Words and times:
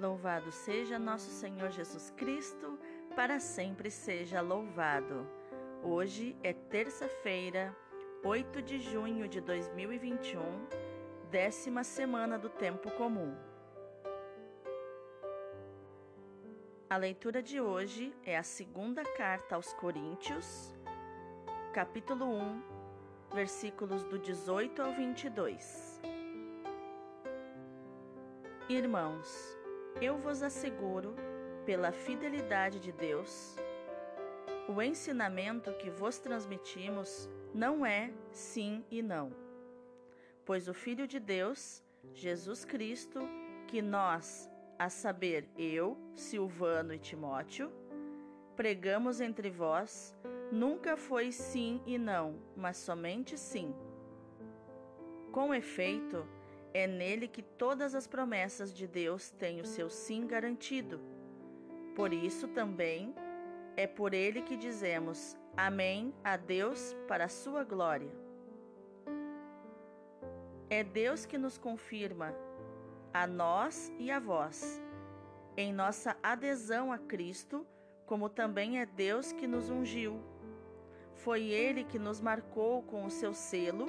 Louvado 0.00 0.50
seja 0.50 0.98
nosso 0.98 1.30
Senhor 1.30 1.70
Jesus 1.70 2.10
Cristo, 2.16 2.78
para 3.14 3.38
sempre 3.38 3.90
seja 3.90 4.40
louvado. 4.40 5.28
Hoje 5.82 6.34
é 6.42 6.54
terça-feira, 6.54 7.76
8 8.24 8.62
de 8.62 8.80
junho 8.80 9.28
de 9.28 9.42
2021, 9.42 10.40
décima 11.30 11.84
semana 11.84 12.38
do 12.38 12.48
tempo 12.48 12.90
comum. 12.92 13.36
A 16.88 16.96
leitura 16.96 17.42
de 17.42 17.60
hoje 17.60 18.16
é 18.24 18.38
a 18.38 18.42
segunda 18.42 19.04
carta 19.04 19.54
aos 19.54 19.74
Coríntios, 19.74 20.74
capítulo 21.74 22.24
1, 22.24 22.62
versículos 23.34 24.02
do 24.04 24.18
18 24.18 24.80
ao 24.80 24.92
22. 24.92 26.00
Irmãos, 28.66 29.59
eu 30.00 30.16
vos 30.18 30.42
asseguro, 30.42 31.14
pela 31.64 31.92
fidelidade 31.92 32.80
de 32.80 32.92
Deus, 32.92 33.56
o 34.68 34.80
ensinamento 34.80 35.72
que 35.74 35.90
vos 35.90 36.18
transmitimos 36.18 37.28
não 37.54 37.84
é 37.84 38.12
sim 38.30 38.84
e 38.90 39.02
não. 39.02 39.32
Pois 40.44 40.68
o 40.68 40.74
Filho 40.74 41.06
de 41.06 41.18
Deus, 41.18 41.82
Jesus 42.14 42.64
Cristo, 42.64 43.20
que 43.66 43.82
nós, 43.82 44.50
a 44.78 44.88
saber, 44.88 45.48
eu, 45.56 45.96
Silvano 46.14 46.94
e 46.94 46.98
Timóteo, 46.98 47.70
pregamos 48.56 49.20
entre 49.20 49.50
vós, 49.50 50.14
nunca 50.50 50.96
foi 50.96 51.32
sim 51.32 51.82
e 51.86 51.96
não, 51.98 52.38
mas 52.56 52.76
somente 52.76 53.38
sim. 53.38 53.74
Com 55.32 55.54
efeito, 55.54 56.26
é 56.72 56.86
nele 56.86 57.26
que 57.26 57.42
todas 57.42 57.94
as 57.94 58.06
promessas 58.06 58.72
de 58.72 58.86
Deus 58.86 59.30
têm 59.30 59.60
o 59.60 59.64
seu 59.64 59.90
sim 59.90 60.26
garantido. 60.26 61.00
Por 61.94 62.12
isso 62.12 62.48
também 62.48 63.14
é 63.76 63.86
por 63.86 64.14
ele 64.14 64.42
que 64.42 64.56
dizemos 64.56 65.36
Amém 65.56 66.14
a 66.22 66.36
Deus 66.36 66.96
para 67.08 67.24
a 67.24 67.28
sua 67.28 67.64
glória. 67.64 68.10
É 70.70 70.84
Deus 70.84 71.26
que 71.26 71.36
nos 71.36 71.58
confirma, 71.58 72.32
a 73.12 73.26
nós 73.26 73.92
e 73.98 74.10
a 74.10 74.20
vós, 74.20 74.80
em 75.56 75.72
nossa 75.72 76.16
adesão 76.22 76.92
a 76.92 76.98
Cristo, 76.98 77.66
como 78.06 78.28
também 78.28 78.78
é 78.78 78.86
Deus 78.86 79.32
que 79.32 79.46
nos 79.46 79.68
ungiu. 79.68 80.20
Foi 81.14 81.42
Ele 81.42 81.82
que 81.82 81.98
nos 81.98 82.20
marcou 82.20 82.82
com 82.84 83.04
o 83.04 83.10
seu 83.10 83.34
selo 83.34 83.86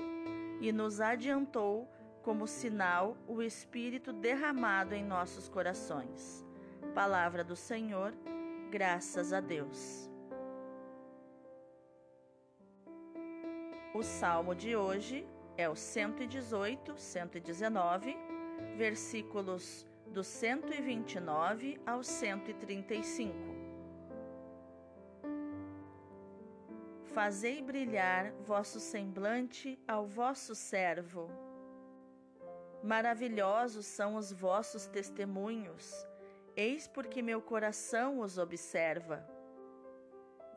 e 0.60 0.72
nos 0.72 1.00
adiantou 1.00 1.88
como 2.22 2.48
sinal 2.48 3.18
o 3.28 3.42
Espírito 3.42 4.14
derramado 4.14 4.94
em 4.94 5.04
nossos 5.04 5.50
corações. 5.50 6.46
Palavra 6.94 7.44
do 7.44 7.56
Senhor, 7.56 8.14
graças 8.70 9.34
a 9.34 9.40
Deus. 9.40 10.10
O 13.94 14.04
salmo 14.04 14.56
de 14.56 14.76
hoje 14.76 15.28
é 15.58 15.68
o 15.68 15.76
118, 15.76 16.98
119, 16.98 18.16
versículos 18.78 19.86
do 20.08 20.24
129 20.24 21.80
ao 21.86 22.04
135. 22.04 23.34
Fazei 27.14 27.62
brilhar 27.62 28.32
vosso 28.46 28.80
semblante 28.80 29.78
ao 29.86 30.08
vosso 30.08 30.56
servo 30.56 31.51
Maravilhosos 32.84 33.86
são 33.86 34.16
os 34.16 34.32
vossos 34.32 34.88
testemunhos, 34.88 36.08
eis 36.56 36.88
porque 36.88 37.22
meu 37.22 37.40
coração 37.40 38.20
os 38.20 38.40
observa. 38.40 39.24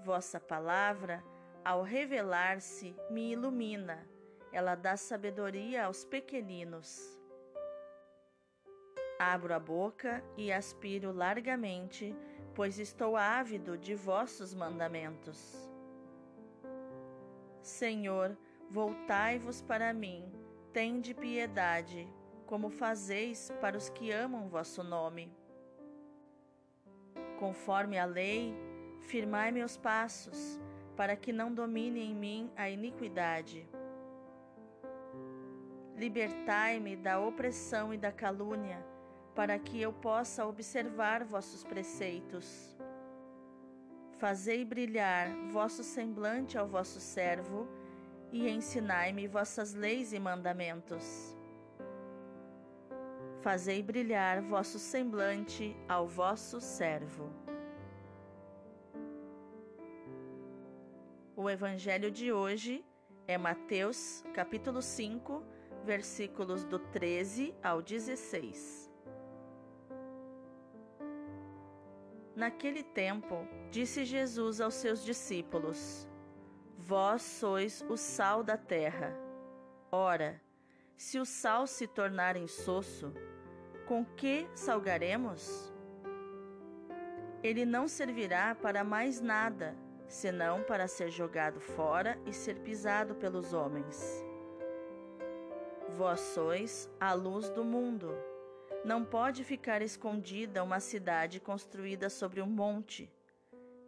Vossa 0.03 0.41
palavra, 0.41 1.23
ao 1.63 1.83
revelar-se, 1.83 2.97
me 3.11 3.33
ilumina, 3.33 4.09
ela 4.51 4.75
dá 4.75 4.97
sabedoria 4.97 5.85
aos 5.85 6.03
pequeninos. 6.03 7.19
Abro 9.19 9.53
a 9.53 9.61
boca 9.61 10.25
e 10.35 10.51
aspiro 10.51 11.13
largamente, 11.13 12.17
pois 12.55 12.79
estou 12.79 13.19
ávido 13.19 13.77
de 13.77 13.95
vossos 13.95 14.55
mandamentos. 14.55 15.55
Senhor, 17.61 18.35
voltai-vos 18.71 19.61
para 19.61 19.93
mim 19.93 20.44
Tende 20.75 21.15
piedade, 21.15 22.13
como 22.47 22.69
fazeis 22.69 23.49
para 23.61 23.77
os 23.77 23.89
que 23.89 24.11
amam 24.11 24.49
vosso 24.49 24.83
nome. 24.83 25.33
Conforme 27.39 27.97
a 27.97 28.05
lei, 28.05 28.53
firmai 29.03 29.53
meus 29.53 29.77
passos, 29.77 30.61
para 30.97 31.15
que 31.15 31.33
não 31.33 31.55
domine 31.55 32.01
em 32.01 32.13
mim 32.13 32.51
a 32.57 32.69
iniquidade. 32.69 33.69
Libertai-me 35.97 36.97
da 36.97 37.21
opressão 37.21 37.95
e 37.95 37.97
da 37.97 38.11
calúnia, 38.11 38.85
para 39.33 39.57
que 39.61 39.81
eu 39.81 39.93
possa 39.93 40.45
observar 40.45 41.23
vossos 41.23 41.63
preceitos. 41.63 42.77
Fazei 44.19 44.65
brilhar 44.65 45.29
vosso 45.53 45.85
semblante 45.85 46.59
ao 46.59 46.67
vosso 46.67 46.99
servo, 46.99 47.69
e 48.35 48.49
ensinai-me 48.49 49.29
vossas 49.29 49.75
leis 49.75 50.13
e 50.13 50.19
mandamentos. 50.19 51.37
Fazei 53.41 53.81
brilhar 53.81 54.43
vosso 54.43 54.77
semblante 54.77 55.77
ao 55.89 56.09
vosso 56.09 56.61
servo. 56.61 57.33
O 61.37 61.49
evangelho 61.49 62.11
de 62.11 62.33
hoje 62.33 62.85
é 63.29 63.39
Mateus, 63.39 64.25
capítulo 64.35 64.83
5, 64.83 65.41
versículos 65.85 66.65
do 66.65 66.81
13 66.81 67.55
ao 67.63 67.81
16. 67.81 68.91
Naquele 72.35 72.83
tempo, 72.83 73.47
disse 73.71 74.05
Jesus 74.05 74.61
aos 74.61 74.75
seus 74.75 75.05
discípulos: 75.05 76.09
Vós 76.87 77.23
sois 77.23 77.83
o 77.89 77.97
sal 77.97 78.43
da 78.43 78.59
terra. 78.59 79.17
Ora, 79.91 80.39
se 80.95 81.19
o 81.19 81.25
sal 81.25 81.67
se 81.67 81.87
tornar 81.87 82.37
insosso, 82.37 83.11
com 83.87 84.05
que 84.05 84.47
salgaremos? 84.55 85.73
Ele 87.43 87.65
não 87.65 87.89
servirá 87.89 88.55
para 88.55 88.85
mais 88.85 89.19
nada, 89.19 89.75
senão 90.07 90.63
para 90.63 90.87
ser 90.87 91.09
jogado 91.09 91.59
fora 91.59 92.19
e 92.27 92.35
ser 92.35 92.57
pisado 92.57 93.15
pelos 93.15 93.55
homens. 93.55 94.23
Vós 95.97 96.21
sois 96.21 96.91
a 97.01 97.15
luz 97.15 97.49
do 97.49 97.65
mundo. 97.65 98.15
Não 98.85 99.07
pode 99.07 99.43
ficar 99.43 99.81
escondida 99.81 100.63
uma 100.63 100.81
cidade 100.81 101.41
construída 101.41 102.11
sobre 102.11 102.43
um 102.43 102.47
monte. 102.47 103.11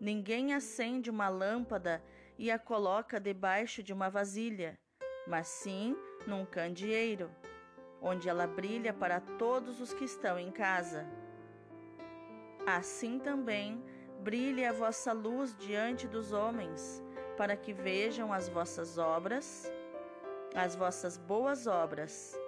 Ninguém 0.00 0.54
acende 0.54 1.10
uma 1.10 1.28
lâmpada 1.28 2.02
e 2.38 2.50
a 2.50 2.58
coloca 2.58 3.18
debaixo 3.18 3.82
de 3.82 3.92
uma 3.92 4.10
vasilha, 4.10 4.78
mas 5.26 5.48
sim 5.48 5.96
num 6.26 6.44
candeeiro, 6.44 7.30
onde 8.00 8.28
ela 8.28 8.46
brilha 8.46 8.92
para 8.92 9.20
todos 9.20 9.80
os 9.80 9.92
que 9.92 10.04
estão 10.04 10.38
em 10.38 10.50
casa. 10.50 11.06
Assim 12.66 13.18
também 13.18 13.82
brilhe 14.20 14.64
a 14.64 14.72
vossa 14.72 15.12
luz 15.12 15.56
diante 15.56 16.06
dos 16.06 16.32
homens, 16.32 17.02
para 17.36 17.56
que 17.56 17.72
vejam 17.72 18.32
as 18.32 18.48
vossas 18.48 18.98
obras, 18.98 19.70
as 20.54 20.74
vossas 20.74 21.16
boas 21.16 21.66
obras, 21.66 22.38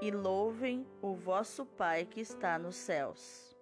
e 0.00 0.10
louvem 0.10 0.86
o 1.00 1.14
vosso 1.14 1.64
Pai 1.64 2.04
que 2.04 2.20
está 2.20 2.58
nos 2.58 2.76
céus. 2.76 3.56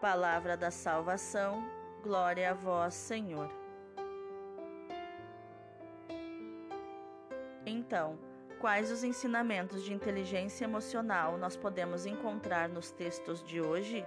Palavra 0.00 0.56
da 0.56 0.70
salvação, 0.70 1.62
glória 2.02 2.50
a 2.50 2.54
vós, 2.54 2.94
Senhor. 2.94 3.63
Então, 7.74 8.16
quais 8.60 8.92
os 8.92 9.02
ensinamentos 9.02 9.82
de 9.82 9.92
inteligência 9.92 10.64
emocional 10.64 11.36
nós 11.36 11.56
podemos 11.56 12.06
encontrar 12.06 12.68
nos 12.68 12.92
textos 12.92 13.42
de 13.42 13.60
hoje? 13.60 14.06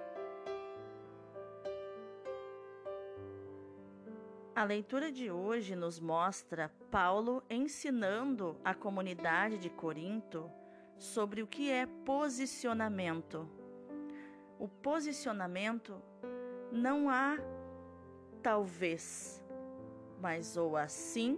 A 4.55 4.63
leitura 4.63 5.11
de 5.11 5.29
hoje 5.29 5.75
nos 5.75 5.99
mostra 5.99 6.71
Paulo 6.89 7.43
ensinando 7.49 8.57
a 8.63 8.73
comunidade 8.73 9.57
de 9.57 9.69
Corinto 9.69 10.49
sobre 10.97 11.43
o 11.43 11.47
que 11.47 11.69
é 11.69 11.85
posicionamento. 12.05 13.49
O 14.57 14.69
posicionamento 14.69 16.01
não 16.71 17.09
há 17.09 17.37
talvez, 18.41 19.45
mas 20.21 20.55
ou 20.55 20.77
assim 20.77 21.37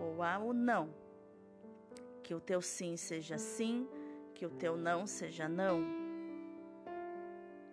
ou 0.00 0.20
há 0.20 0.36
o 0.40 0.52
não. 0.52 1.07
Que 2.28 2.34
o 2.34 2.40
teu 2.40 2.60
sim 2.60 2.94
seja 2.94 3.38
sim, 3.38 3.88
que 4.34 4.44
o 4.44 4.50
teu 4.50 4.76
não 4.76 5.06
seja 5.06 5.48
não. 5.48 5.82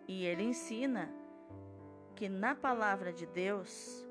E 0.07 0.23
ele 0.23 0.43
ensina 0.43 1.13
que 2.15 2.29
na 2.29 2.55
palavra 2.55 3.11
de 3.11 3.25
Deus, 3.25 4.07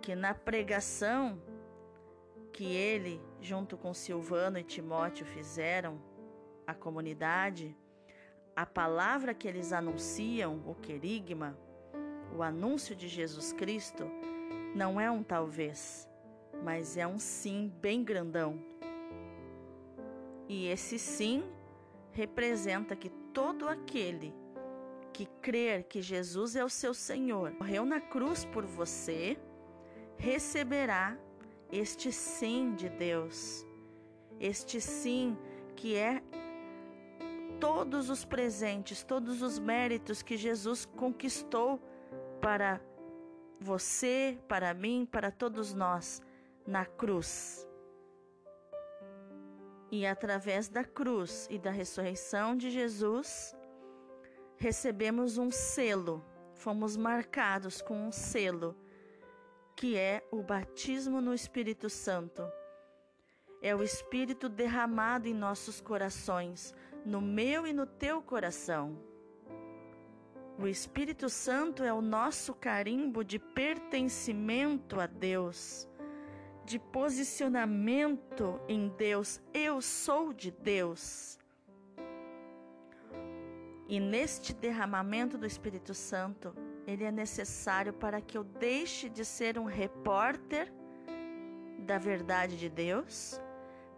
que 0.00 0.14
na 0.14 0.32
pregação 0.32 1.42
que 2.52 2.66
ele, 2.66 3.20
junto 3.40 3.76
com 3.76 3.92
Silvano 3.92 4.60
e 4.60 4.62
Timóteo, 4.62 5.26
fizeram 5.26 6.00
à 6.64 6.72
comunidade, 6.72 7.76
a 8.54 8.64
palavra 8.64 9.34
que 9.34 9.48
eles 9.48 9.72
anunciam, 9.72 10.62
o 10.68 10.72
querigma, 10.76 11.58
o 12.32 12.44
anúncio 12.44 12.94
de 12.94 13.08
Jesus 13.08 13.52
Cristo, 13.52 14.04
não 14.72 15.00
é 15.00 15.10
um 15.10 15.24
talvez, 15.24 16.08
mas 16.62 16.96
é 16.96 17.04
um 17.04 17.18
sim 17.18 17.72
bem 17.80 18.04
grandão. 18.04 18.72
E 20.48 20.66
esse 20.66 20.98
sim 20.98 21.44
representa 22.12 22.94
que 22.94 23.08
todo 23.32 23.68
aquele 23.68 24.34
que 25.12 25.26
crer 25.40 25.84
que 25.84 26.02
Jesus 26.02 26.56
é 26.56 26.64
o 26.64 26.68
seu 26.68 26.92
Senhor, 26.92 27.52
morreu 27.52 27.86
na 27.86 28.00
cruz 28.00 28.44
por 28.44 28.64
você, 28.64 29.38
receberá 30.16 31.16
este 31.70 32.10
sim 32.10 32.74
de 32.74 32.88
Deus, 32.88 33.64
este 34.40 34.80
sim 34.80 35.38
que 35.76 35.94
é 35.96 36.22
todos 37.60 38.10
os 38.10 38.24
presentes, 38.24 39.02
todos 39.04 39.40
os 39.40 39.58
méritos 39.58 40.20
que 40.20 40.36
Jesus 40.36 40.84
conquistou 40.84 41.80
para 42.40 42.80
você, 43.60 44.38
para 44.48 44.74
mim, 44.74 45.08
para 45.10 45.30
todos 45.30 45.72
nós 45.72 46.20
na 46.66 46.84
cruz. 46.84 47.66
E 49.96 50.04
através 50.04 50.68
da 50.68 50.82
cruz 50.82 51.46
e 51.48 51.56
da 51.56 51.70
ressurreição 51.70 52.56
de 52.56 52.68
Jesus, 52.68 53.54
recebemos 54.56 55.38
um 55.38 55.52
selo, 55.52 56.20
fomos 56.52 56.96
marcados 56.96 57.80
com 57.80 58.08
um 58.08 58.10
selo, 58.10 58.76
que 59.76 59.96
é 59.96 60.26
o 60.32 60.42
batismo 60.42 61.20
no 61.20 61.32
Espírito 61.32 61.88
Santo. 61.88 62.42
É 63.62 63.72
o 63.72 63.84
Espírito 63.84 64.48
derramado 64.48 65.28
em 65.28 65.32
nossos 65.32 65.80
corações, 65.80 66.74
no 67.06 67.20
meu 67.20 67.64
e 67.64 67.72
no 67.72 67.86
teu 67.86 68.20
coração. 68.20 68.98
O 70.58 70.66
Espírito 70.66 71.28
Santo 71.28 71.84
é 71.84 71.92
o 71.92 72.02
nosso 72.02 72.52
carimbo 72.52 73.22
de 73.22 73.38
pertencimento 73.38 74.98
a 74.98 75.06
Deus, 75.06 75.88
de 76.64 76.78
posicionamento 76.78 78.60
em 78.68 78.88
Deus. 78.88 79.40
Eu 79.52 79.80
sou 79.80 80.32
de 80.32 80.50
Deus. 80.50 81.38
E 83.88 84.00
neste 84.00 84.54
derramamento 84.54 85.36
do 85.36 85.46
Espírito 85.46 85.92
Santo, 85.92 86.54
ele 86.86 87.04
é 87.04 87.12
necessário 87.12 87.92
para 87.92 88.20
que 88.20 88.36
eu 88.36 88.44
deixe 88.44 89.08
de 89.08 89.24
ser 89.24 89.58
um 89.58 89.64
repórter 89.64 90.72
da 91.78 91.98
verdade 91.98 92.56
de 92.56 92.70
Deus, 92.70 93.40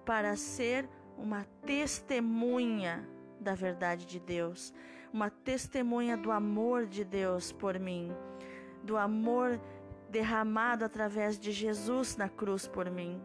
para 0.04 0.36
ser 0.36 0.88
uma 1.16 1.44
testemunha 1.64 3.08
da 3.40 3.54
verdade 3.54 4.06
de 4.06 4.18
Deus 4.18 4.72
uma 5.16 5.30
testemunha 5.30 6.14
do 6.14 6.30
amor 6.30 6.84
de 6.84 7.02
Deus 7.02 7.50
por 7.50 7.78
mim, 7.78 8.12
do 8.82 8.98
amor 8.98 9.58
derramado 10.08 10.84
através 10.84 11.38
de 11.38 11.52
Jesus 11.52 12.16
na 12.16 12.28
cruz 12.28 12.66
por 12.66 12.90
mim. 12.90 13.20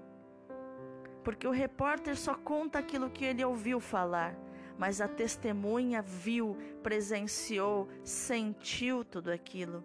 Porque 1.24 1.48
o 1.48 1.51
repórter 1.51 2.18
só 2.18 2.33
conta 2.33 2.80
aquilo 2.80 3.10
que 3.10 3.24
ele 3.24 3.44
ouviu 3.45 3.80
falar, 3.80 4.36
mas 4.78 5.00
a 5.00 5.07
testemunha 5.07 6.01
viu, 6.01 6.57
presenciou, 6.81 7.88
sentiu 8.04 9.06
tudo 9.06 9.31
aquilo. 9.31 9.83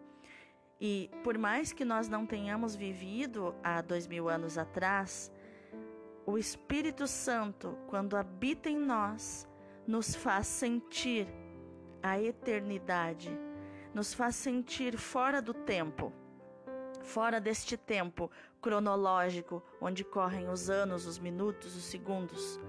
E 0.80 1.10
por 1.22 1.36
mais 1.38 1.72
que 1.72 1.84
nós 1.84 2.08
não 2.08 2.26
tenhamos 2.26 2.74
vivido 2.74 3.54
há 3.62 3.80
dois 3.80 4.06
mil 4.06 4.28
anos 4.28 4.58
atrás, 4.58 5.32
o 6.26 6.36
Espírito 6.36 7.06
Santo, 7.06 7.78
quando 7.86 8.16
habita 8.16 8.68
em 8.68 8.76
nós, 8.76 9.48
nos 9.86 10.14
faz 10.14 10.46
sentir 10.46 11.28
a 12.02 12.20
eternidade, 12.20 13.30
nos 13.94 14.12
faz 14.12 14.34
sentir 14.36 14.98
fora 14.98 15.40
do 15.40 15.54
tempo, 15.54 16.12
fora 17.06 17.40
deste 17.40 17.76
tempo 17.76 18.30
cronológico 18.60 19.62
onde 19.80 20.04
correm 20.04 20.48
os 20.48 20.68
anos, 20.68 21.06
os 21.06 21.18
minutos, 21.18 21.76
os 21.76 21.84
segundos. 21.84 22.60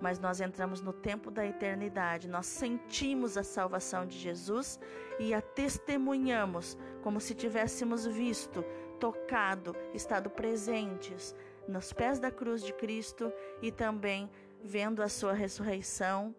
Mas 0.00 0.18
nós 0.18 0.40
entramos 0.40 0.82
no 0.82 0.92
tempo 0.92 1.30
da 1.30 1.46
eternidade, 1.46 2.28
nós 2.28 2.46
sentimos 2.46 3.38
a 3.38 3.42
salvação 3.42 4.04
de 4.04 4.18
Jesus 4.18 4.78
e 5.18 5.32
a 5.32 5.40
testemunhamos 5.40 6.76
como 7.02 7.18
se 7.20 7.34
tivéssemos 7.34 8.06
visto, 8.06 8.62
tocado, 9.00 9.74
estado 9.94 10.28
presentes 10.28 11.34
nos 11.66 11.92
pés 11.92 12.18
da 12.18 12.30
cruz 12.30 12.62
de 12.62 12.72
Cristo 12.72 13.32
e 13.62 13.72
também 13.72 14.30
vendo 14.62 15.02
a 15.02 15.08
sua 15.08 15.32
ressurreição, 15.32 16.34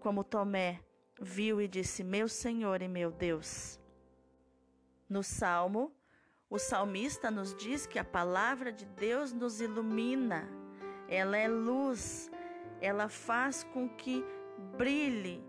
como 0.00 0.24
Tomé, 0.24 0.80
viu 1.20 1.60
e 1.60 1.68
disse: 1.68 2.04
Meu 2.04 2.28
Senhor 2.28 2.82
e 2.82 2.88
meu 2.88 3.10
Deus. 3.10 3.80
No 5.08 5.22
Salmo, 5.22 5.92
o 6.50 6.58
salmista 6.58 7.30
nos 7.30 7.54
diz 7.54 7.86
que 7.86 7.98
a 7.98 8.04
palavra 8.04 8.72
de 8.72 8.86
Deus 8.86 9.32
nos 9.32 9.60
ilumina, 9.60 10.48
ela 11.08 11.36
é 11.36 11.46
luz, 11.46 12.30
ela 12.80 13.08
faz 13.08 13.64
com 13.64 13.88
que 13.88 14.24
brilhe 14.76 15.44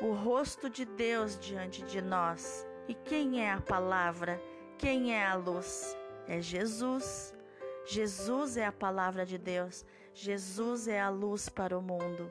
o 0.00 0.12
rosto 0.12 0.70
de 0.70 0.84
Deus 0.84 1.38
diante 1.38 1.82
de 1.82 2.00
nós. 2.00 2.66
E 2.86 2.94
quem 2.94 3.44
é 3.44 3.50
a 3.50 3.60
palavra? 3.60 4.40
Quem 4.78 5.14
é 5.14 5.26
a 5.26 5.34
luz? 5.34 5.96
É 6.26 6.40
Jesus. 6.40 7.34
Jesus 7.84 8.56
é 8.56 8.66
a 8.66 8.72
palavra 8.72 9.26
de 9.26 9.38
Deus. 9.38 9.84
Jesus 10.14 10.86
é 10.86 11.00
a 11.00 11.08
luz 11.08 11.48
para 11.48 11.76
o 11.76 11.82
mundo 11.82 12.30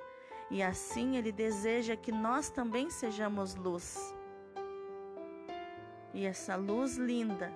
e 0.50 0.62
assim 0.62 1.16
Ele 1.16 1.32
deseja 1.32 1.96
que 1.96 2.12
nós 2.12 2.50
também 2.50 2.90
sejamos 2.90 3.56
luz. 3.56 4.14
E 6.14 6.26
essa 6.26 6.58
luz 6.58 6.98
linda 6.98 7.52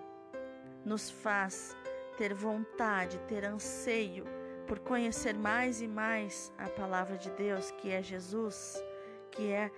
nos 0.85 1.09
faz 1.09 1.75
ter 2.17 2.33
vontade, 2.33 3.19
ter 3.27 3.43
anseio 3.43 4.25
por 4.67 4.79
conhecer 4.79 5.35
mais 5.35 5.81
e 5.81 5.87
mais 5.87 6.53
a 6.57 6.69
palavra 6.69 7.17
de 7.17 7.29
Deus, 7.31 7.71
que 7.71 7.89
é 7.89 8.01
Jesus, 8.01 8.83
que 9.31 9.51
é 9.51 9.71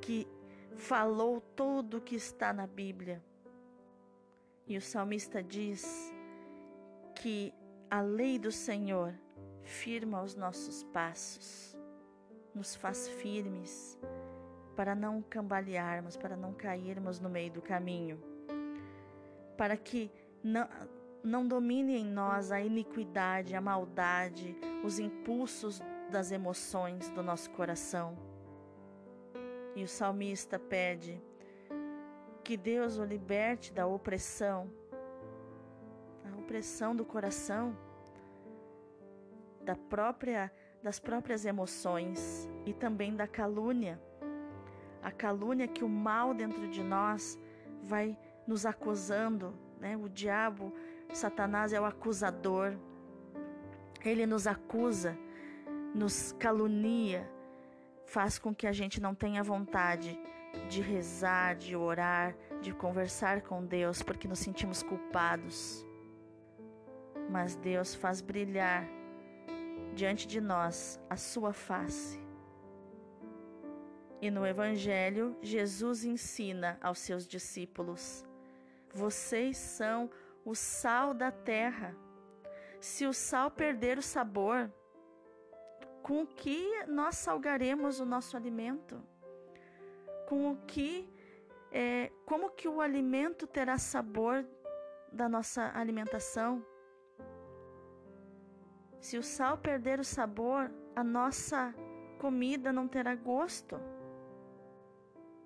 que 0.00 0.26
falou 0.74 1.40
tudo 1.54 1.98
o 1.98 2.00
que 2.00 2.16
está 2.16 2.52
na 2.52 2.66
Bíblia. 2.66 3.22
E 4.66 4.76
o 4.76 4.80
salmista 4.80 5.42
diz 5.42 6.12
que 7.14 7.52
a 7.90 8.00
lei 8.00 8.38
do 8.38 8.52
Senhor 8.52 9.14
firma 9.62 10.22
os 10.22 10.34
nossos 10.34 10.82
passos 10.84 11.76
nos 12.54 12.74
faz 12.74 13.08
firmes 13.08 13.98
para 14.76 14.94
não 14.94 15.22
cambalearmos, 15.22 16.16
para 16.16 16.36
não 16.36 16.52
cairmos 16.54 17.20
no 17.20 17.28
meio 17.28 17.52
do 17.52 17.62
caminho, 17.62 18.22
para 19.56 19.76
que 19.76 20.10
não, 20.42 20.68
não 21.22 21.46
domine 21.46 21.96
em 21.96 22.04
nós 22.04 22.50
a 22.50 22.60
iniquidade, 22.60 23.54
a 23.54 23.60
maldade, 23.60 24.56
os 24.84 24.98
impulsos 24.98 25.80
das 26.10 26.32
emoções 26.32 27.10
do 27.10 27.22
nosso 27.22 27.50
coração. 27.50 28.16
E 29.74 29.84
o 29.84 29.88
salmista 29.88 30.58
pede 30.58 31.22
que 32.42 32.56
Deus 32.56 32.98
o 32.98 33.04
liberte 33.04 33.72
da 33.72 33.86
opressão, 33.86 34.70
a 36.24 36.36
opressão 36.38 36.96
do 36.96 37.04
coração, 37.04 37.76
da 39.62 39.76
própria 39.76 40.50
das 40.82 40.98
próprias 40.98 41.44
emoções 41.44 42.48
e 42.64 42.72
também 42.72 43.14
da 43.14 43.26
calúnia. 43.26 44.00
A 45.02 45.10
calúnia 45.10 45.68
que 45.68 45.84
o 45.84 45.88
mal 45.88 46.34
dentro 46.34 46.68
de 46.68 46.82
nós 46.82 47.38
vai 47.82 48.16
nos 48.46 48.66
acusando, 48.66 49.54
né? 49.80 49.96
O 49.96 50.08
diabo, 50.08 50.72
Satanás 51.12 51.72
é 51.72 51.80
o 51.80 51.84
acusador. 51.84 52.76
Ele 54.04 54.26
nos 54.26 54.46
acusa, 54.46 55.16
nos 55.94 56.32
calunia, 56.32 57.28
faz 58.06 58.38
com 58.38 58.54
que 58.54 58.66
a 58.66 58.72
gente 58.72 59.00
não 59.00 59.14
tenha 59.14 59.42
vontade 59.42 60.18
de 60.68 60.80
rezar, 60.80 61.54
de 61.54 61.76
orar, 61.76 62.34
de 62.60 62.72
conversar 62.72 63.42
com 63.42 63.64
Deus, 63.64 64.02
porque 64.02 64.28
nos 64.28 64.38
sentimos 64.38 64.82
culpados. 64.82 65.86
Mas 67.28 67.54
Deus 67.54 67.94
faz 67.94 68.20
brilhar 68.20 68.84
diante 69.94 70.26
de 70.26 70.40
nós 70.40 71.00
a 71.08 71.16
sua 71.16 71.52
face. 71.52 72.18
E 74.20 74.30
no 74.30 74.46
Evangelho, 74.46 75.36
Jesus 75.40 76.04
ensina 76.04 76.78
aos 76.82 76.98
seus 76.98 77.26
discípulos: 77.26 78.24
Vocês 78.92 79.56
são 79.56 80.10
o 80.44 80.54
sal 80.54 81.14
da 81.14 81.30
terra. 81.30 81.94
Se 82.80 83.06
o 83.06 83.12
sal 83.12 83.50
perder 83.50 83.98
o 83.98 84.02
sabor, 84.02 84.72
com 86.02 86.26
que 86.26 86.84
nós 86.86 87.16
salgaremos 87.16 88.00
o 88.00 88.06
nosso 88.06 88.36
alimento? 88.36 89.02
com 90.30 90.52
o 90.52 90.56
que, 90.58 91.12
é, 91.72 92.12
como 92.24 92.50
que 92.50 92.68
o 92.68 92.80
alimento 92.80 93.48
terá 93.48 93.76
sabor 93.78 94.46
da 95.10 95.28
nossa 95.28 95.72
alimentação. 95.74 96.64
Se 99.00 99.18
o 99.18 99.24
sal 99.24 99.58
perder 99.58 99.98
o 99.98 100.04
sabor, 100.04 100.70
a 100.94 101.02
nossa 101.02 101.74
comida 102.20 102.72
não 102.72 102.86
terá 102.86 103.16
gosto. 103.16 103.76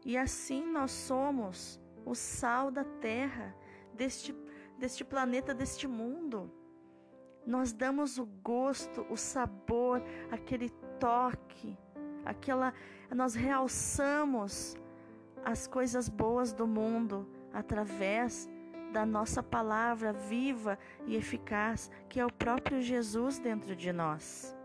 E 0.04 0.18
assim 0.18 0.70
nós 0.70 0.90
somos 0.90 1.80
o 2.04 2.14
sal 2.14 2.70
da 2.70 2.84
terra, 2.84 3.54
deste, 3.94 4.34
deste 4.78 5.04
planeta, 5.04 5.54
deste 5.54 5.87
mundo. 5.87 6.50
Nós 7.46 7.73
damos 7.73 8.18
o 8.18 8.26
gosto, 8.26 9.06
o 9.11 9.16
sabor, 9.16 10.02
aquele 10.30 10.70
toque, 10.99 11.76
aquela. 12.25 12.73
Nós 13.14 13.34
realçamos 13.34 14.76
as 15.44 15.66
coisas 15.66 16.08
boas 16.08 16.52
do 16.52 16.66
mundo 16.66 17.28
através 17.52 18.49
da 18.92 19.04
nossa 19.04 19.42
palavra 19.42 20.12
viva 20.12 20.78
e 21.04 21.16
eficaz, 21.16 21.90
que 22.08 22.18
é 22.18 22.25
o 22.25 22.32
próprio 22.32 22.80
Jesus 22.80 23.38
dentro 23.38 23.75
de 23.76 23.92
nós. 23.92 24.56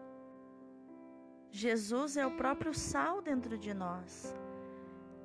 Jesus 1.51 2.15
é 2.15 2.25
o 2.25 2.37
próprio 2.37 2.73
sal 2.73 3.21
dentro 3.21 3.57
de 3.57 3.73
nós. 3.73 4.35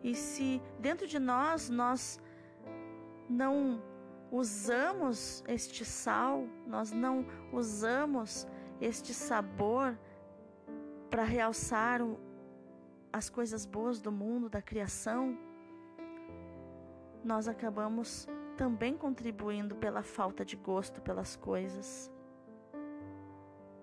E 0.05 0.15
se 0.15 0.61
dentro 0.79 1.07
de 1.07 1.19
nós 1.19 1.71
nós 1.71 2.21
não 3.29 3.83
usamos 4.31 5.43
este 5.49 5.83
sal, 5.83 6.47
nós 6.67 6.93
não 6.93 7.25
usamos 7.51 8.47
este 8.81 9.15
sabor 9.15 9.99
para 11.09 11.25
realçar 11.25 12.01
as 13.11 13.31
coisas 13.31 13.65
boas 13.65 14.03
do 14.03 14.13
mundo, 14.13 14.51
da 14.51 14.61
criação, 14.61 15.39
nós 17.25 17.49
acabamos 17.49 18.29
também 18.59 18.97
contribuindo 18.97 19.75
pela 19.77 20.03
falta 20.03 20.45
de 20.45 20.57
gosto 20.57 21.01
pelas 21.01 21.35
coisas. 21.35 22.13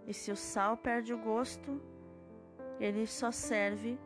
E 0.05 0.13
se 0.13 0.31
o 0.31 0.35
sal 0.35 0.77
perde 0.77 1.13
o 1.13 1.17
gosto, 1.17 1.81
ele 2.79 3.07
só 3.07 3.31
serve, 3.31 3.97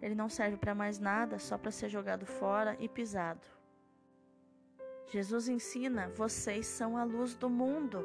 ele 0.00 0.14
não 0.14 0.28
serve 0.28 0.56
para 0.56 0.74
mais 0.74 0.98
nada, 0.98 1.38
só 1.38 1.56
para 1.56 1.70
ser 1.70 1.88
jogado 1.88 2.26
fora 2.26 2.76
e 2.78 2.88
pisado. 2.88 3.46
Jesus 5.06 5.48
ensina: 5.48 6.08
vocês 6.08 6.66
são 6.66 6.96
a 6.96 7.04
luz 7.04 7.34
do 7.34 7.48
mundo. 7.48 8.04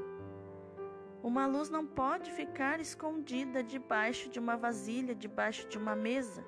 Uma 1.24 1.46
luz 1.46 1.70
não 1.70 1.86
pode 1.86 2.32
ficar 2.32 2.80
escondida 2.80 3.64
debaixo 3.64 4.30
de 4.30 4.40
uma 4.40 4.58
vasilha, 4.58 5.14
debaixo 5.14 5.68
de 5.68 5.78
uma 5.78 5.96
mesa. 5.96 6.44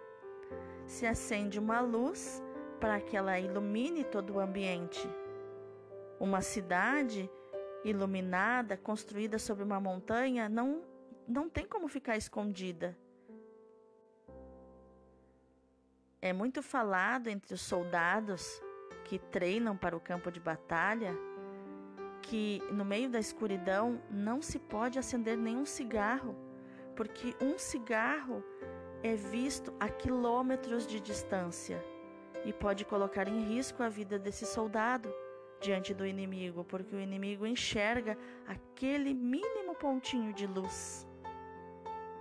Se 0.86 1.06
acende 1.06 1.60
uma 1.60 1.80
luz 1.80 2.42
para 2.80 3.00
que 3.00 3.16
ela 3.16 3.40
ilumine 3.40 4.04
todo 4.04 4.34
o 4.34 4.40
ambiente. 4.40 5.08
Uma 6.20 6.42
cidade 6.42 7.30
iluminada, 7.84 8.78
construída 8.78 9.38
sobre 9.38 9.64
uma 9.64 9.80
montanha, 9.80 10.50
não, 10.50 10.84
não 11.28 11.50
tem 11.50 11.66
como 11.66 11.88
ficar 11.88 12.18
escondida. 12.18 12.98
É 16.24 16.32
muito 16.32 16.64
falado 16.64 17.28
entre 17.28 17.54
os 17.54 17.60
soldados 17.60 18.64
que 19.04 19.20
treinam 19.20 19.76
para 19.76 19.94
o 19.94 20.00
campo 20.00 20.32
de 20.32 20.40
batalha 20.40 21.14
que 22.22 22.64
no 22.72 22.86
meio 22.86 23.10
da 23.10 23.20
escuridão 23.20 24.02
não 24.10 24.42
se 24.42 24.58
pode 24.58 24.98
acender 24.98 25.38
nenhum 25.38 25.66
cigarro, 25.66 26.34
porque 26.96 27.36
um 27.42 27.58
cigarro 27.58 28.42
é 29.04 29.16
visto 29.16 29.74
a 29.82 29.90
quilômetros 29.90 30.88
de 30.88 31.02
distância 31.02 31.84
e 32.46 32.54
pode 32.54 32.86
colocar 32.86 33.28
em 33.28 33.42
risco 33.42 33.84
a 33.84 33.90
vida 33.90 34.18
desse 34.18 34.46
soldado 34.46 35.14
diante 35.60 35.94
do 35.94 36.06
inimigo, 36.06 36.64
porque 36.64 36.96
o 36.96 37.02
inimigo 37.02 37.46
enxerga 37.46 38.18
aquele 38.48 39.14
mínimo 39.14 39.76
pontinho 39.76 40.32
de 40.32 40.48
luz. 40.48 41.06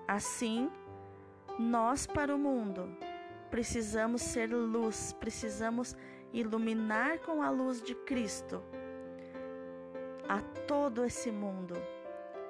Assim, 0.08 0.68
nós 1.56 2.04
para 2.04 2.34
o 2.34 2.38
mundo 2.38 3.11
precisamos 3.52 4.22
ser 4.22 4.50
luz, 4.50 5.12
precisamos 5.12 5.94
iluminar 6.32 7.18
com 7.18 7.42
a 7.42 7.50
luz 7.50 7.82
de 7.82 7.94
Cristo 7.94 8.62
a 10.26 10.40
todo 10.66 11.04
esse 11.04 11.30
mundo, 11.30 11.74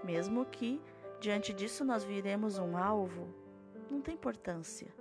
mesmo 0.05 0.47
que 0.47 0.81
diante 1.21 1.53
disso 1.53 1.85
nós 1.85 2.05
viremos 2.05 2.57
um 2.57 2.77
alvo, 2.77 3.29
não 3.91 4.01
tem 4.01 4.15
importância. 4.15 4.95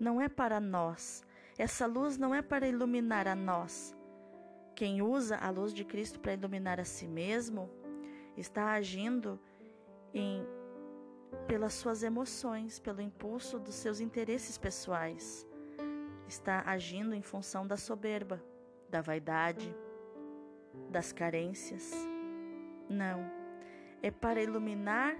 Não 0.00 0.18
é 0.18 0.28
para 0.28 0.58
nós. 0.60 1.22
Essa 1.58 1.84
luz 1.84 2.16
não 2.16 2.34
é 2.34 2.40
para 2.40 2.66
iluminar 2.66 3.28
a 3.28 3.34
nós, 3.34 3.94
quem 4.74 5.02
usa 5.02 5.36
a 5.36 5.50
luz 5.50 5.74
de 5.74 5.84
Cristo 5.84 6.20
para 6.20 6.32
iluminar 6.32 6.80
a 6.80 6.84
si 6.84 7.06
mesmo 7.06 7.68
está 8.36 8.72
agindo 8.72 9.38
em 10.14 10.46
pelas 11.46 11.74
suas 11.74 12.02
emoções, 12.02 12.78
pelo 12.78 13.00
impulso 13.00 13.58
dos 13.58 13.74
seus 13.74 14.00
interesses 14.00 14.58
pessoais. 14.58 15.46
Está 16.26 16.62
agindo 16.66 17.14
em 17.14 17.22
função 17.22 17.66
da 17.66 17.76
soberba, 17.76 18.42
da 18.90 19.00
vaidade, 19.00 19.74
das 20.90 21.12
carências. 21.12 21.92
Não. 22.88 23.24
É 24.02 24.10
para 24.10 24.42
iluminar 24.42 25.16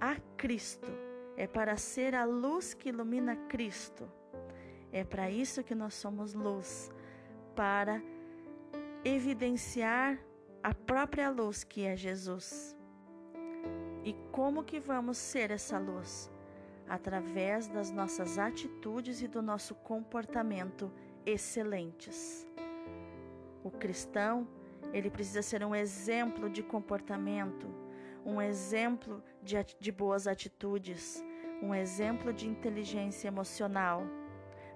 a 0.00 0.16
Cristo. 0.36 0.90
É 1.36 1.46
para 1.46 1.76
ser 1.76 2.14
a 2.14 2.24
luz 2.24 2.74
que 2.74 2.88
ilumina 2.88 3.36
Cristo. 3.48 4.10
É 4.92 5.04
para 5.04 5.30
isso 5.30 5.62
que 5.62 5.74
nós 5.74 5.94
somos 5.94 6.32
luz 6.32 6.90
para 7.54 8.02
evidenciar 9.04 10.18
a 10.62 10.74
própria 10.74 11.30
luz 11.30 11.64
que 11.64 11.84
é 11.84 11.96
Jesus. 11.96 12.75
E 14.06 14.14
como 14.30 14.62
que 14.62 14.78
vamos 14.78 15.18
ser 15.18 15.50
essa 15.50 15.80
luz? 15.80 16.30
Através 16.88 17.66
das 17.66 17.90
nossas 17.90 18.38
atitudes 18.38 19.20
e 19.20 19.26
do 19.26 19.42
nosso 19.42 19.74
comportamento 19.74 20.92
excelentes. 21.26 22.46
O 23.64 23.70
cristão, 23.72 24.46
ele 24.92 25.10
precisa 25.10 25.42
ser 25.42 25.64
um 25.64 25.74
exemplo 25.74 26.48
de 26.48 26.62
comportamento, 26.62 27.66
um 28.24 28.40
exemplo 28.40 29.20
de, 29.42 29.56
de 29.80 29.90
boas 29.90 30.28
atitudes, 30.28 31.20
um 31.60 31.74
exemplo 31.74 32.32
de 32.32 32.46
inteligência 32.46 33.26
emocional, 33.26 34.04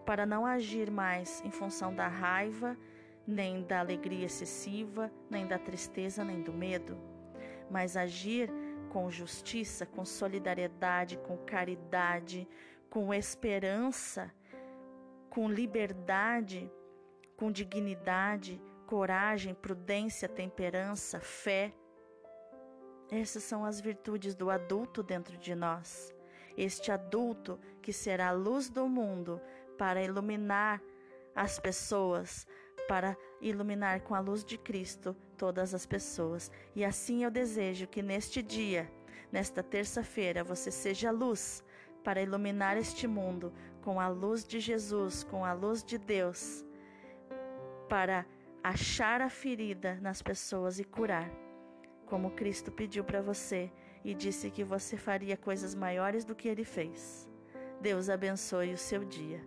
para 0.05 0.27
não 0.27 0.45
agir 0.45 0.91
mais 0.91 1.41
em 1.45 1.53
função 1.53 1.95
da 1.95 2.09
raiva 2.09 2.77
nem 3.25 3.63
da 3.63 3.79
alegria 3.79 4.27
excessiva, 4.27 5.09
nem 5.31 5.47
da 5.47 5.57
tristeza, 5.57 6.25
nem 6.25 6.43
do 6.43 6.53
medo, 6.53 6.99
mas 7.71 7.97
agir 7.97 8.51
com 8.91 9.11
justiça, 9.11 9.87
com 9.87 10.05
solidariedade, 10.05 11.17
com 11.19 11.39
caridade, 11.39 12.47
com 12.91 13.15
esperança, 13.15 14.31
com 15.31 15.49
liberdade, 15.49 16.71
com 17.37 17.51
dignidade, 17.53 18.61
coragem, 18.87 19.55
prudência, 19.55 20.29
temperança, 20.29 21.21
fé. 21.21 21.73
Essas 23.11 23.45
são 23.45 23.65
as 23.65 23.81
virtudes 23.81 24.35
do 24.35 24.51
adulto 24.51 25.03
dentro 25.03 25.39
de 25.39 25.55
nós. 25.55 26.13
Este 26.57 26.91
adulto 26.91 27.59
que 27.81 27.93
será 27.93 28.29
a 28.29 28.33
luz 28.33 28.69
do 28.69 28.89
mundo 28.89 29.41
para 29.79 30.03
iluminar 30.03 30.83
as 31.35 31.61
pessoas, 31.61 32.47
para 32.89 33.17
iluminar 33.41 34.01
com 34.01 34.17
a 34.17 34.21
luz 34.21 34.45
de 34.45 34.59
Cristo 34.59 35.17
todas 35.41 35.75
as 35.75 35.87
pessoas. 35.87 36.53
E 36.77 36.85
assim 36.85 37.25
eu 37.25 37.31
desejo 37.31 37.87
que 37.87 38.03
neste 38.03 38.43
dia, 38.43 38.93
nesta 39.33 39.63
terça-feira, 39.63 40.45
você 40.45 40.71
seja 40.71 41.11
luz 41.11 41.65
para 42.05 42.21
iluminar 42.21 42.77
este 42.77 43.07
mundo 43.07 43.51
com 43.81 43.99
a 43.99 44.09
luz 44.09 44.45
de 44.45 44.61
Jesus, 44.61 45.25
com 45.25 45.43
a 45.43 45.55
luz 45.55 45.83
de 45.83 45.97
Deus, 45.97 46.63
para 47.89 48.27
achar 48.63 49.23
a 49.23 49.31
ferida 49.31 49.99
nas 50.03 50.21
pessoas 50.21 50.79
e 50.79 50.85
curar, 50.85 51.31
como 52.05 52.33
Cristo 52.33 52.71
pediu 52.71 53.03
para 53.03 53.23
você 53.23 53.73
e 54.05 54.13
disse 54.13 54.51
que 54.51 54.63
você 54.63 54.99
faria 54.99 55.39
coisas 55.39 55.75
maiores 55.75 56.23
do 56.23 56.35
que 56.35 56.49
ele 56.49 56.65
fez. 56.65 57.27
Deus 57.81 58.11
abençoe 58.11 58.75
o 58.75 58.79
seu 58.79 59.05
dia. 59.07 59.41